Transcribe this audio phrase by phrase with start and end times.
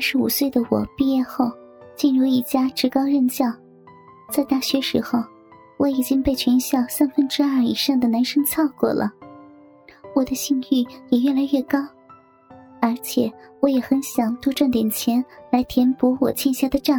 [0.00, 1.52] 二十五岁的我毕业后，
[1.94, 3.52] 进入一家职高任教。
[4.30, 5.22] 在大学时候，
[5.76, 9.12] 我已经被全校三分之二以上的男生操过了，
[10.14, 11.78] 我的性欲也越来越高，
[12.80, 13.30] 而且
[13.60, 16.98] 我也很想多赚点钱来填补我欠下的账。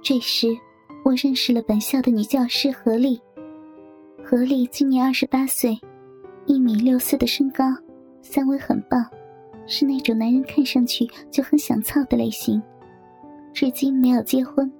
[0.00, 0.56] 这时，
[1.02, 3.20] 我认识了本校的女教师何丽。
[4.24, 5.76] 何丽今年二十八岁，
[6.46, 7.64] 一米六四的身高，
[8.22, 9.04] 三围很棒。
[9.66, 12.62] 是那种男人看上去就很想操的类型，
[13.52, 14.70] 至今没有结婚，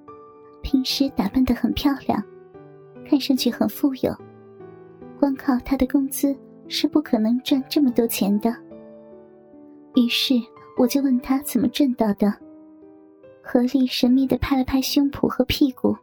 [0.61, 2.23] 平时打扮得很漂亮，
[3.07, 4.15] 看上去很富有，
[5.19, 6.35] 光靠他的工资
[6.67, 8.55] 是不可能赚这么多钱的。
[9.95, 10.33] 于是
[10.77, 12.33] 我就问他怎么挣到的，
[13.41, 15.95] 何丽神秘的拍了拍胸脯和屁股，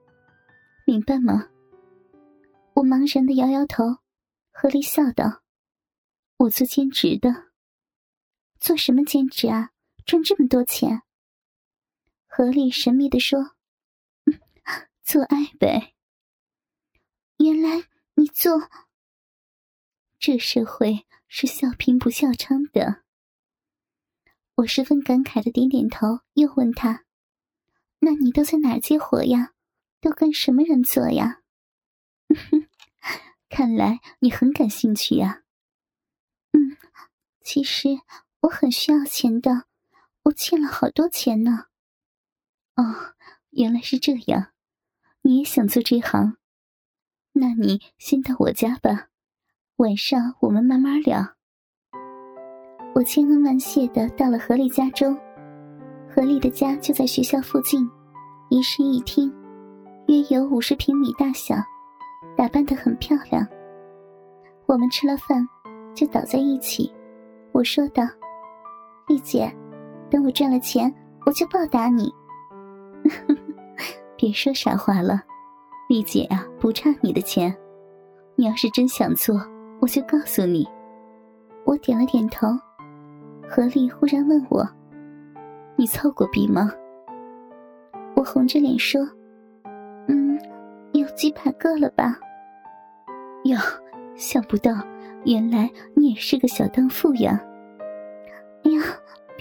[0.86, 1.46] 明白吗？
[2.74, 3.84] 我茫然的摇摇头，
[4.52, 5.42] 何丽笑道
[6.38, 7.30] ：“我做兼职的。”
[8.60, 9.70] 做什么兼职啊？
[10.06, 11.02] 赚这么多钱？
[12.26, 13.56] 何丽神秘的说
[15.02, 15.94] ：“做爱呗。”
[17.38, 18.68] 原来你做……
[20.18, 23.02] 这社会是笑贫不笑娼的。
[24.56, 27.04] 我十分感慨的点点头，又问他
[28.00, 29.54] ：“那你都在哪儿接活呀？
[30.00, 31.40] 都跟什么人做呀？”
[33.48, 35.42] 看来你很感兴趣呀。
[36.52, 36.76] 嗯，
[37.42, 37.88] 其实。
[38.42, 39.64] 我很需要钱的，
[40.24, 41.66] 我欠了好多钱呢。
[42.76, 43.14] 哦，
[43.50, 44.52] 原来是这样，
[45.22, 46.36] 你也想做这行？
[47.32, 49.08] 那你先到我家吧，
[49.76, 51.36] 晚上我们慢慢聊。
[52.94, 55.16] 我千恩万谢的到了何丽家中，
[56.08, 57.88] 何丽的家就在学校附近，
[58.48, 59.32] 一室一厅，
[60.08, 61.54] 约有五十平米大小，
[62.36, 63.46] 打扮的很漂亮。
[64.66, 65.46] 我们吃了饭，
[65.94, 66.92] 就倒在一起，
[67.52, 68.02] 我说道。
[69.10, 69.52] 丽姐，
[70.08, 70.94] 等我赚了钱，
[71.26, 72.14] 我就报答你。
[74.16, 75.20] 别说傻话了，
[75.88, 77.52] 丽姐啊，不差你的钱。
[78.36, 79.34] 你要是真想做，
[79.80, 80.64] 我就告诉你。
[81.64, 82.46] 我点了点头。
[83.48, 84.64] 何丽忽然问我
[85.74, 86.70] ：“你操过逼吗？”
[88.14, 89.00] 我红着脸说
[90.06, 90.40] ：“嗯，
[90.92, 92.16] 有几百个了吧。”
[93.42, 93.58] 哟，
[94.14, 94.70] 想不到，
[95.24, 97.42] 原来你也是个小荡妇呀。
[98.62, 98.80] 哎呀，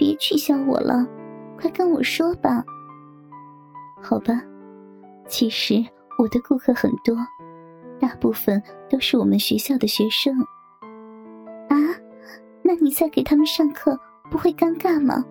[0.00, 1.06] 别取笑我了，
[1.60, 2.64] 快跟我说吧。
[4.00, 4.42] 好吧，
[5.28, 5.84] 其实
[6.18, 7.14] 我的顾客很多，
[8.00, 10.34] 大部分都是我们学校的学生。
[11.68, 11.76] 啊，
[12.62, 14.00] 那你在给他们上课
[14.30, 15.22] 不会尴尬吗？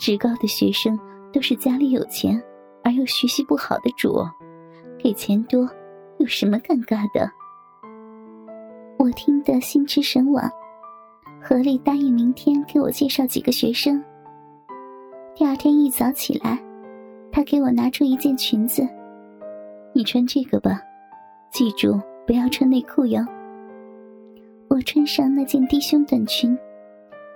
[0.00, 0.98] 职高的学生
[1.32, 2.42] 都是家里有钱
[2.82, 4.26] 而又学习不好的主，
[4.98, 5.70] 给钱多
[6.18, 7.30] 有什么尴尬的？
[8.98, 10.50] 我听得心驰神往。
[11.50, 14.00] 何丽答应明天给我介绍几个学生。
[15.34, 16.56] 第二天一早起来，
[17.32, 18.88] 他给我拿出一件裙子，
[19.92, 20.80] 你穿这个吧，
[21.50, 23.26] 记住不要穿内裤哟。
[24.68, 26.56] 我穿上那件低胸短裙，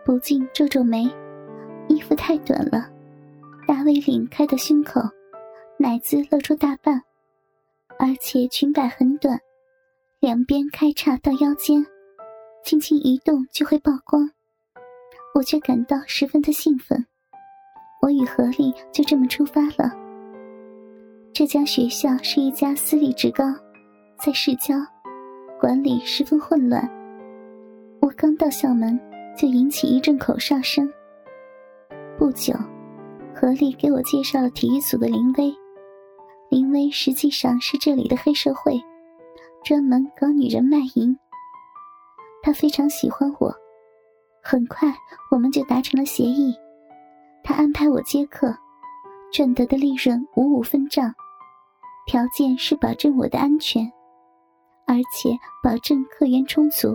[0.05, 1.11] 不禁皱皱眉，
[1.89, 2.89] 衣服太短了，
[3.67, 5.01] 大 V 领开到胸口，
[5.77, 7.03] 奶子露出大半，
[7.99, 9.41] 而且裙摆很短，
[10.21, 11.85] 两边开叉到腰间。
[12.65, 14.31] 轻轻一动就会曝光，
[15.35, 17.05] 我却感到十分的兴奋。
[18.01, 19.93] 我与何丽就这么出发了。
[21.35, 23.45] 这家学校是一家私立职高，
[24.19, 24.77] 在市郊，
[25.61, 26.91] 管理十分混乱。
[28.01, 28.99] 我刚到校门，
[29.37, 30.91] 就引起一阵口哨声。
[32.17, 32.55] 不久，
[33.35, 35.55] 何丽给我介绍了体育组的林薇。
[36.49, 38.81] 林薇实际上是这里的黑社会，
[39.63, 41.15] 专门搞女人卖淫。
[42.45, 43.51] 他非常喜欢我，
[44.43, 44.87] 很快
[45.31, 46.55] 我们就达成了协议。
[47.43, 48.55] 他安排我接客，
[49.33, 51.11] 赚得的利润五五分账，
[52.07, 53.91] 条件是保证我的安全，
[54.87, 55.31] 而且
[55.63, 56.95] 保证客源充足。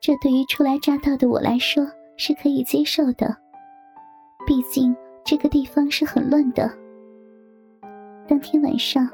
[0.00, 1.86] 这对于初来乍到的我来说
[2.16, 3.36] 是可以接受的，
[4.46, 6.70] 毕竟这个地方是很乱的。
[8.26, 9.06] 当天晚上，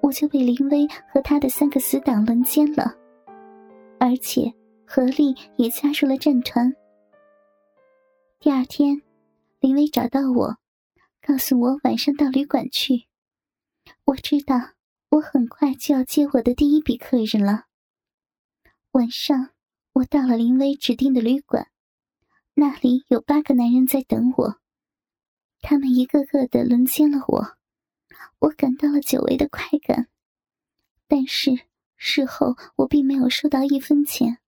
[0.00, 2.94] 我就被林薇和他的三个死党轮奸了。
[4.00, 4.54] 而且
[4.86, 6.74] 何丽也加入了战团。
[8.38, 9.02] 第二天，
[9.60, 10.56] 林薇找到我，
[11.20, 13.08] 告诉我晚上到旅馆去。
[14.04, 14.74] 我知道
[15.10, 17.64] 我很快就要接我的第一笔客人了。
[18.92, 19.50] 晚上，
[19.94, 21.68] 我到了林薇指定的旅馆，
[22.54, 24.60] 那里有八个男人在等我，
[25.60, 27.56] 他们一个个的轮奸了我，
[28.38, 30.08] 我感到了久违的快感，
[31.08, 31.66] 但是。
[31.98, 34.38] 事后我并没有收到一分钱，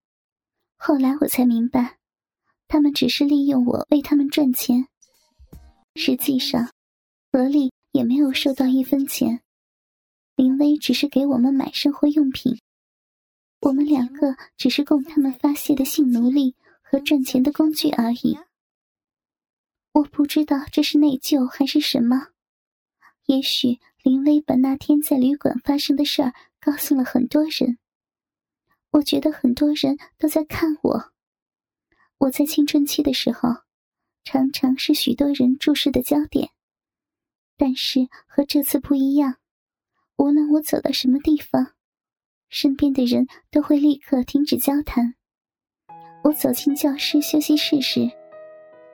[0.76, 1.98] 后来我才明白，
[2.68, 4.86] 他们只是利用我为他们赚钱，
[5.96, 6.70] 实际上，
[7.32, 9.42] 何丽也没有收到一分钱。
[10.36, 12.58] 林薇只是给我们买生活用品，
[13.60, 18.38] 我们两个只是供他们发泄的性奴隶和赚钱的工具而已。
[19.92, 22.28] 我不知道这是内疚还是什么。
[23.26, 27.78] 也许林薇把那天在旅馆发生的事儿告诉了很多人。
[28.90, 31.12] 我觉得很多人都在看我。
[32.18, 33.48] 我在青春期的时候，
[34.24, 36.50] 常常是许多人注视的焦点。
[37.56, 39.36] 但是和这次不一样，
[40.16, 41.74] 无论我走到什么地方，
[42.48, 45.14] 身边的人都会立刻停止交谈。
[46.24, 48.10] 我走进教师休息室时，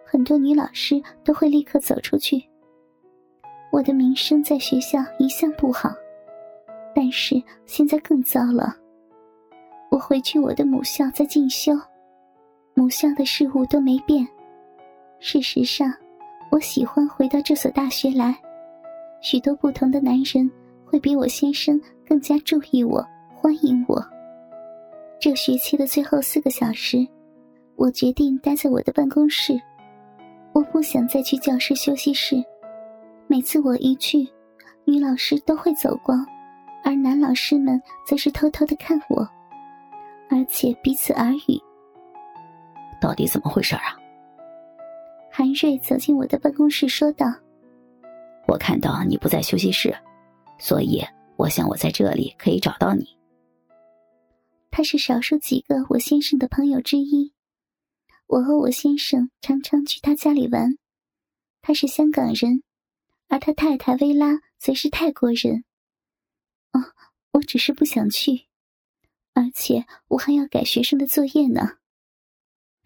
[0.05, 2.49] 很多女老师都会立刻走出去。
[3.73, 5.91] 我的名声在学校一向不好，
[6.97, 7.35] 但是
[7.67, 8.75] 现在更糟了。
[9.91, 11.75] 我回去我的母校在进修，
[12.73, 14.27] 母校的事物都没变。
[15.19, 15.93] 事实上，
[16.51, 18.35] 我喜欢回到这所大学来。
[19.21, 20.51] 许多不同的男人
[20.87, 21.79] 会比我先生
[22.09, 24.03] 更加注意我、欢迎我。
[25.21, 27.07] 这学期的最后四个小时，
[27.75, 29.53] 我决定待在我的办公室。
[30.55, 32.43] 我不想再去教室休息室。
[33.27, 34.27] 每次我一去，
[34.87, 36.27] 女老师都会走光，
[36.87, 39.29] 而男老师们则是偷偷的看我。
[40.31, 41.61] 而且彼此耳语，
[43.01, 43.99] 到底怎么回事啊？
[45.33, 47.27] 韩瑞走进我的办公室，说道
[48.47, 49.93] ：“我看到你不在休息室，
[50.59, 51.05] 所以
[51.37, 53.05] 我想我在这里可以找到你。”
[54.71, 57.33] 他是少数几个我先生的朋友之一，
[58.29, 60.71] 我和我先生常常去他家里玩。
[61.63, 62.63] 他是香港人，
[63.29, 65.65] 而他太太薇拉则是泰国人。
[67.37, 68.47] 哦，我只是不想去。
[69.35, 71.61] 而且我还要改学生的作业呢。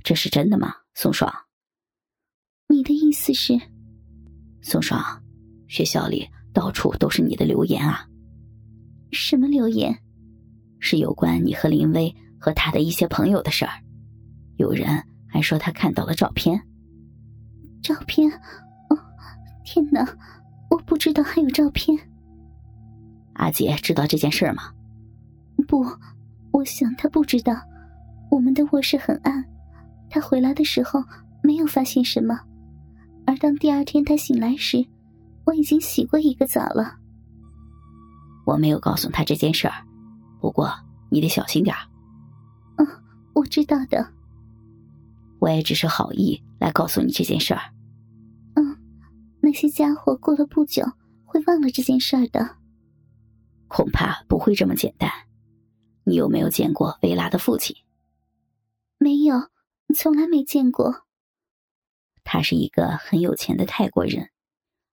[0.03, 1.33] 这是真的吗，宋爽？
[2.69, 3.59] 你的意思是？
[4.61, 5.23] 宋爽，
[5.69, 8.09] 学校里到处都是你的留言啊。
[9.13, 9.97] 什么留言？
[10.81, 13.73] 是有关你和林薇和他的一些朋友的事儿。
[14.57, 14.87] 有人
[15.29, 16.61] 还说他看到了照片。
[17.83, 18.29] 照片？
[18.89, 18.99] 哦，
[19.65, 20.05] 天哪！
[20.71, 21.97] 我不知道还有照片。
[23.41, 24.65] 阿杰知道这件事吗？
[25.67, 25.85] 不。
[26.53, 27.55] 我想他不知道，
[28.29, 29.43] 我们的卧室很暗，
[30.11, 31.03] 他回来的时候
[31.43, 32.39] 没有发现什么，
[33.25, 34.85] 而当第二天他醒来时，
[35.45, 36.97] 我已经洗过一个澡了。
[38.45, 39.75] 我没有告诉他这件事儿，
[40.41, 40.71] 不过
[41.09, 41.81] 你得小心点儿。
[42.77, 42.87] 嗯，
[43.33, 44.07] 我知道的。
[45.39, 47.61] 我也只是好意来告诉你这件事儿。
[48.57, 48.77] 嗯，
[49.41, 50.85] 那些家伙过了不久
[51.25, 52.60] 会忘了这件事儿的。
[53.71, 55.09] 恐怕不会这么简单。
[56.03, 57.77] 你有没有见过薇拉的父亲？
[58.99, 59.49] 没有，
[59.95, 61.07] 从来没见过。
[62.25, 64.31] 他是一个很有钱的泰国人，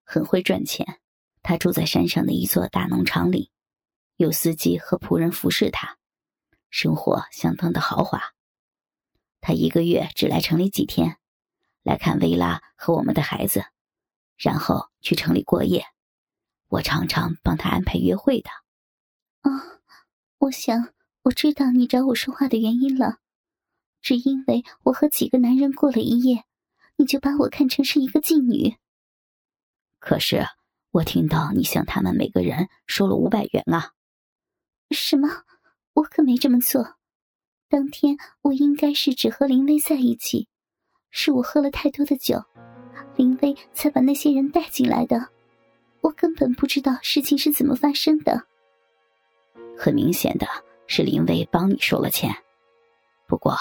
[0.03, 0.99] 很会赚钱。
[1.41, 3.51] 他住在山上的一座大农场里，
[4.15, 5.97] 有司机和仆人服侍他，
[6.69, 8.21] 生活相当的豪华。
[9.41, 11.17] 他一个月只来城里几天，
[11.81, 13.65] 来看薇拉和我们的孩子，
[14.37, 15.83] 然后去城里过夜。
[16.67, 18.51] 我常常帮他安排约会的。
[19.49, 19.79] 啊，
[20.39, 20.89] 我想。
[21.23, 23.17] 我知道你找我说话的原因了，
[24.01, 26.45] 只因为我和几个男人过了一夜，
[26.95, 28.77] 你就把我看成是一个妓女。
[29.99, 30.45] 可是
[30.91, 33.91] 我听到你向他们每个人收了五百元啊！
[34.91, 35.43] 什么？
[35.95, 36.95] 我可没这么做。
[37.67, 40.47] 当天我应该是只和林薇在一起，
[41.11, 42.41] 是我喝了太多的酒，
[43.17, 45.27] 林薇才把那些人带进来的。
[45.99, 48.47] 我根本不知道事情是怎么发生的。
[49.77, 50.47] 很明显的。
[50.89, 52.33] 是林薇帮你收了钱，
[53.27, 53.57] 不过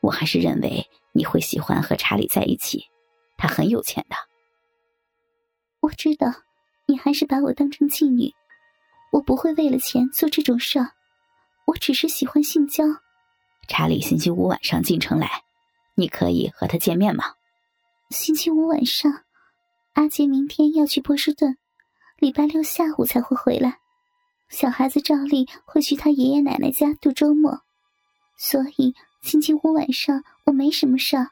[0.00, 2.86] 我还是认为你会喜欢和查理在一起，
[3.36, 4.16] 他很有钱的。
[5.80, 6.32] 我知道，
[6.86, 8.32] 你还是把我当成妓女，
[9.12, 10.92] 我不会为了钱做这种事儿，
[11.66, 12.84] 我只是喜欢性交。
[13.68, 15.28] 查理星期五晚上进城来，
[15.94, 17.34] 你可以和他见面吗？
[18.08, 19.12] 星期五晚上，
[19.92, 21.58] 阿杰明天要去波士顿，
[22.16, 23.81] 礼拜六下午才会回来。
[24.52, 27.62] 小孩子照例会去他爷爷奶奶家度周末，
[28.36, 31.28] 所以星期五晚上我没什么事儿。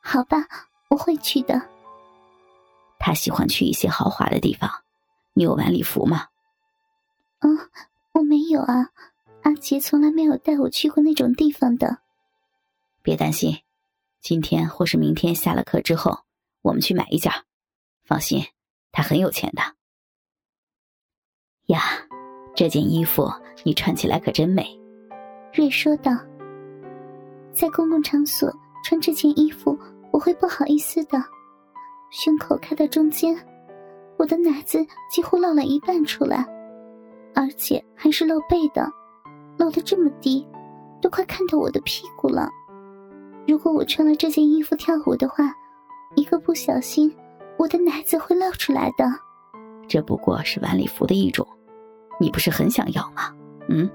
[0.00, 0.46] 好吧，
[0.88, 1.60] 我会去的。
[3.00, 4.70] 他喜欢去一些豪华的地方，
[5.34, 6.28] 你有晚礼服吗？
[7.40, 7.58] 嗯，
[8.12, 8.90] 我没有啊。
[9.42, 11.98] 阿杰从来没有带我去过那种地方的。
[13.02, 13.60] 别担心，
[14.20, 16.20] 今天或是明天下了课之后，
[16.62, 17.32] 我们去买一件。
[18.04, 18.46] 放心，
[18.92, 19.62] 他很有钱的。
[21.66, 22.05] 呀。
[22.56, 23.30] 这件衣服
[23.64, 24.66] 你穿起来可真美，
[25.52, 26.10] 瑞说道。
[27.52, 28.50] 在公共场所
[28.82, 29.78] 穿这件衣服，
[30.10, 31.22] 我会不好意思的。
[32.10, 33.36] 胸口开到中间，
[34.16, 34.78] 我的奶子
[35.10, 36.46] 几乎露了一半出来，
[37.34, 38.90] 而且还是露背的，
[39.58, 40.46] 露的这么低，
[41.02, 42.48] 都快看到我的屁股了。
[43.46, 45.54] 如果我穿了这件衣服跳舞的话，
[46.14, 47.14] 一个不小心，
[47.58, 49.04] 我的奶子会露出来的。
[49.86, 51.46] 这不过是晚礼服的一种，
[52.18, 53.34] 你不是很想要吗？
[53.68, 53.88] 嗯，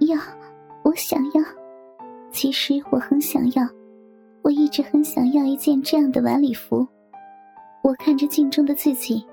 [0.00, 0.18] 要，
[0.82, 1.42] 我想要。
[2.32, 3.66] 其实我很想要，
[4.42, 6.86] 我一直很想要一件这样的晚礼服。
[7.82, 9.26] 我看着镜中的自己，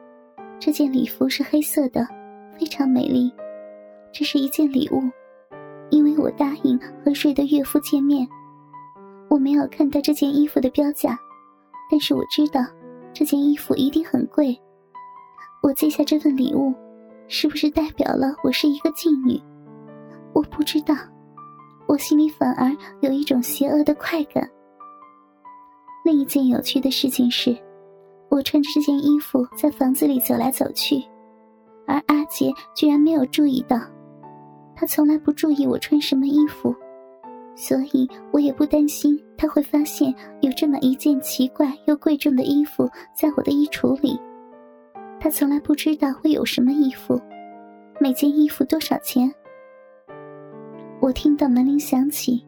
[0.60, 2.08] 这件礼服是黑色的，
[2.58, 3.32] 非常美丽。
[4.12, 5.04] 这是一件礼物，
[5.90, 8.28] 因为我答应和瑞的岳父见面。
[9.30, 11.20] 我没有看到这件衣服的标价，
[11.92, 12.62] 但是我知道
[13.14, 14.58] 这件衣服一定很贵。
[15.62, 16.74] 我接下这份礼物，
[17.28, 19.42] 是不是代表了我是一个妓女？
[20.34, 20.96] 我不知道。
[21.88, 24.50] 我心里反而有一种邪恶的快感。
[26.04, 27.58] 另一件有趣的事情是，
[28.30, 31.02] 我穿着这件衣服在房子里走来走去，
[31.86, 33.80] 而阿杰居然没有注意到。
[34.76, 36.76] 他从来不注意我穿什么衣服，
[37.56, 44.20] 所以我也不担心他会发现有这么一件奇怪又贵重的衣服在我的衣橱里。
[45.20, 47.20] 他从来不知道会有什么衣服，
[48.00, 49.34] 每件衣服多少钱。
[51.02, 52.44] 我听到门铃响起，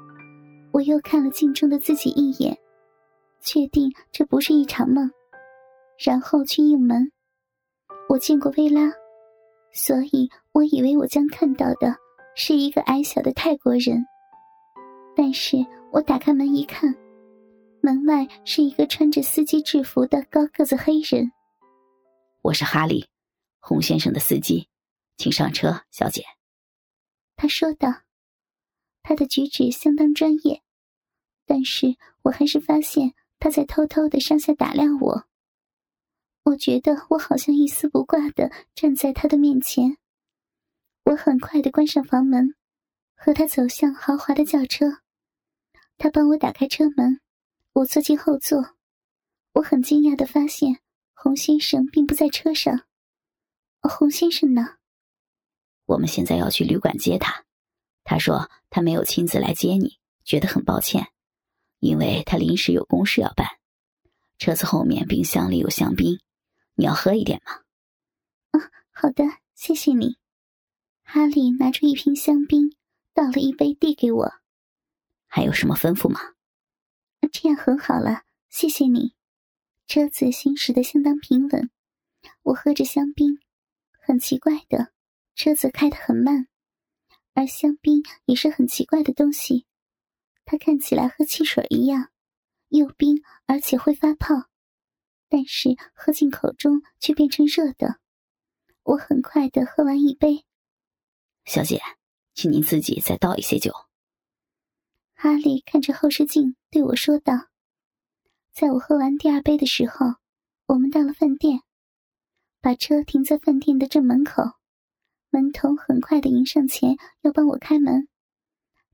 [0.71, 2.57] 我又看了镜中的自己一眼，
[3.41, 5.09] 确定这不是一场梦，
[5.97, 7.11] 然后去应门。
[8.07, 8.91] 我见过薇拉，
[9.71, 11.95] 所以我以为我将看到的
[12.35, 14.05] 是一个矮小的泰国人。
[15.15, 15.57] 但是
[15.91, 16.95] 我打开门一看，
[17.81, 21.31] 门外是一个穿着司机制服的高个子黑人。
[22.41, 23.09] 我是哈利，
[23.59, 24.69] 洪先生的司机，
[25.17, 26.23] 请上车，小姐。
[27.35, 28.03] 他说道。
[29.01, 30.61] 他的举止相当专业，
[31.45, 35.25] 但是我还是发现他在偷偷的上下打量我。
[36.43, 39.97] 我觉得我好像一丝不挂的站在他的面前。
[41.05, 42.55] 我很快的关上房门，
[43.15, 44.85] 和他走向豪华的轿车。
[45.97, 47.19] 他帮我打开车门，
[47.73, 48.75] 我坐进后座。
[49.53, 50.79] 我很惊讶的发现
[51.21, 52.85] 洪先生并不在车上。
[53.81, 54.77] 洪先生呢？
[55.83, 57.43] 我们现在要去旅馆接他。
[58.05, 61.11] 他说他没有亲自来接你，觉得很抱歉，
[61.79, 63.59] 因为他临时有公事要办。
[64.37, 66.21] 车子后面冰箱里有香槟，
[66.75, 67.51] 你要喝一点吗？
[68.51, 70.17] 啊，好的，谢谢你。
[71.03, 72.77] 哈利拿出一瓶香槟，
[73.13, 74.33] 倒了一杯递给我。
[75.27, 76.21] 还有什么吩咐吗？
[77.29, 79.15] 这样很好了，谢谢你。
[79.89, 81.71] 车子行驶的相当平稳，
[82.43, 83.39] 我喝着香槟。
[83.99, 84.93] 很奇怪的，
[85.33, 86.47] 车子开得很慢。
[87.33, 89.65] 而香槟也是很奇怪的东西，
[90.45, 92.11] 它看起来和汽水一样，
[92.67, 94.35] 又冰而且会发泡，
[95.27, 97.99] 但是喝进口中却变成热的。
[98.83, 100.45] 我很快的喝完一杯。
[101.45, 101.81] 小姐，
[102.35, 103.73] 请您自己再倒一些酒。
[105.15, 107.33] 哈利看着后视镜对我说道
[108.51, 110.15] ：“在我喝完第二杯的时候，
[110.67, 111.61] 我们到了饭店，
[112.61, 114.43] 把车停在饭店的正门口。”
[115.31, 118.07] 门童很快的迎上前要帮我开门，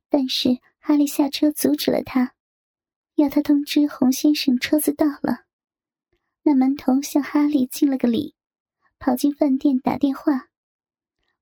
[0.09, 2.33] 但是哈利下车阻止了他，
[3.15, 5.45] 要他通知洪先生车子到了。
[6.43, 8.35] 那门童向哈利敬了个礼，
[9.00, 10.47] 跑进饭店打电话。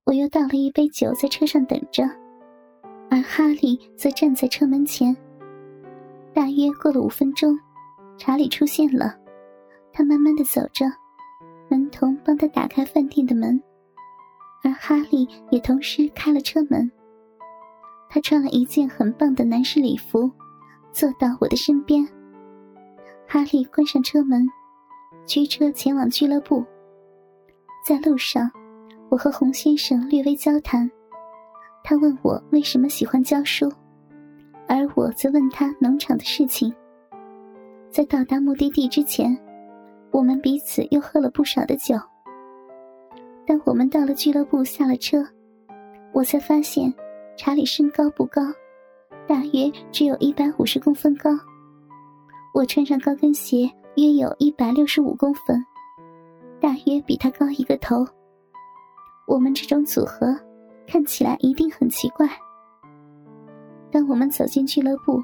[0.06, 2.04] 我又倒了一杯酒在车上等着，
[3.10, 5.18] 而哈利则站在车门前。
[6.36, 7.58] 大约过了五分钟，
[8.26, 9.14] 查理出现了，
[9.92, 10.86] 他慢慢的走着，
[11.70, 13.62] 门童帮他打开饭店的门。
[14.64, 16.90] 而哈利也同时开了车门。
[18.10, 20.32] 他穿了一件很棒的男士礼服，
[20.94, 22.08] 坐到我的身边。
[23.28, 24.48] 哈利关上车门，
[25.26, 26.66] 驱车前往俱乐部。
[27.86, 28.50] 在路上，
[29.10, 30.90] 我和洪先生略微交谈。
[31.84, 33.70] 他问我为什么喜欢教书，
[34.70, 36.74] 而我则问他农场的事情。
[37.94, 39.38] 在到达目的地之前，
[40.10, 41.96] 我们彼此又喝了不少的酒。
[43.46, 45.24] 当我们到了俱乐部，下了车，
[46.12, 46.92] 我才发现
[47.38, 48.42] 查理身高不高，
[49.28, 51.30] 大约只有一百五十公分高。
[52.52, 55.64] 我穿上高跟鞋，约有一百六十五公分，
[56.60, 58.04] 大约比他高一个头。
[59.28, 60.36] 我们这种组合
[60.88, 62.28] 看起来一定很奇怪。
[63.92, 65.24] 当我们走进俱乐部，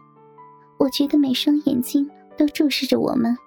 [0.77, 2.07] 我觉得每双眼睛
[2.39, 3.37] 都注视着我们。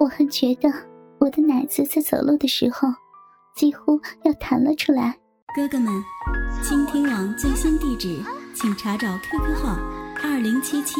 [0.00, 0.72] 我还觉得
[1.20, 2.88] 我的奶子在走路的时候。
[3.54, 5.18] 几乎要弹了出来。
[5.56, 5.92] 哥哥们，
[6.62, 8.16] 倾听网最新地址，
[8.54, 9.76] 请查找 QQ 号
[10.22, 10.94] 二零七七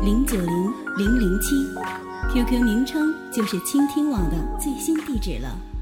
[0.00, 1.56] 零九零零零七
[2.32, 3.12] ，QQ 名称。
[3.32, 5.73] 就是倾听网的最新地址了。